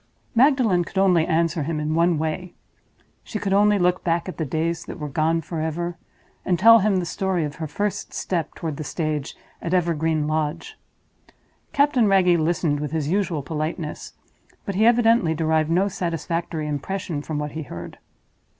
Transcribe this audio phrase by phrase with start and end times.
[0.33, 2.55] Magdalen could only answer him in one way.
[3.23, 5.95] She could only look back at the days that were gone forever,
[6.43, 10.75] and tell him the story of her first step toward the stage at Evergreen Lodge.
[11.71, 14.13] Captain Wragge listened with his usual politeness;
[14.65, 17.99] but he evidently derived no satisfactory impression from what he heard.